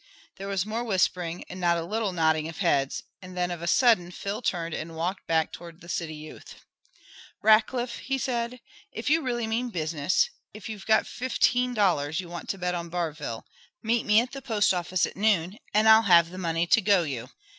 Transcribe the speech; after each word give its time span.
There 0.37 0.47
was 0.47 0.65
more 0.65 0.83
whispering 0.83 1.43
and 1.47 1.59
not 1.61 1.77
a 1.77 1.85
little 1.85 2.11
nodding 2.11 2.49
of 2.49 2.57
heads, 2.57 3.03
and 3.21 3.37
then 3.37 3.51
of 3.51 3.61
a 3.61 3.67
sudden 3.67 4.09
Phil 4.09 4.41
turned 4.41 4.73
and 4.73 4.95
walked 4.95 5.27
back 5.27 5.51
toward 5.51 5.79
the 5.79 5.87
city 5.87 6.15
youth. 6.15 6.55
"Rackliff," 7.43 7.99
he 7.99 8.17
said, 8.17 8.61
"if 8.91 9.11
you 9.11 9.21
really 9.21 9.45
mean 9.45 9.69
business, 9.69 10.27
if 10.55 10.67
you've 10.67 10.87
got 10.87 11.05
fifteen 11.05 11.75
dollars 11.75 12.19
you 12.19 12.29
want 12.29 12.49
to 12.49 12.57
bet 12.57 12.73
on 12.73 12.89
Barville, 12.89 13.45
meet 13.83 14.07
me 14.07 14.19
at 14.21 14.31
the 14.31 14.41
post 14.41 14.73
office 14.73 15.05
at 15.05 15.15
noon, 15.15 15.59
and 15.71 15.87
I'll 15.87 16.01
have 16.01 16.31
the 16.31 16.39
money 16.39 16.65
to 16.65 16.81
go 16.81 17.03
you." 17.03 17.29